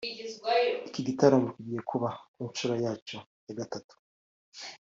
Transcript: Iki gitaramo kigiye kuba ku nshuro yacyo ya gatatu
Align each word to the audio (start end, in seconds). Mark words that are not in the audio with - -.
Iki 0.87 1.01
gitaramo 1.07 1.47
kigiye 1.55 1.81
kuba 1.89 2.09
ku 2.33 2.41
nshuro 2.49 2.73
yacyo 2.83 3.17
ya 3.47 3.53
gatatu 3.59 3.93